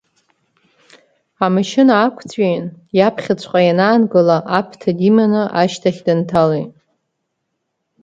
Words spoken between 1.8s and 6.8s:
аақәҵәиин, иаԥхьаҵәҟьа ианаангыла, Аԥҭа диманы, ашьҭахь дынҭалеит.